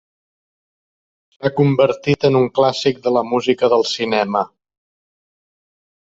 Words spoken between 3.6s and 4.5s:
del cinema.